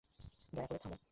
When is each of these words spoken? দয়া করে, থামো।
দয়া 0.53 0.67
করে, 0.67 0.79
থামো। 0.79 0.97